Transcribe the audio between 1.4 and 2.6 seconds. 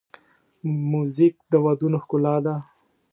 د ودونو ښکلا ده.